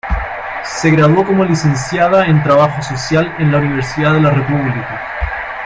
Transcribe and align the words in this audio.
Se 0.63 0.89
graduó 0.89 1.23
como 1.23 1.45
Licenciada 1.45 2.25
en 2.25 2.41
Trabajo 2.41 2.81
Social 2.81 3.35
en 3.37 3.51
la 3.51 3.59
Universidad 3.59 4.15
de 4.15 4.21
la 4.21 4.31
República. 4.31 4.99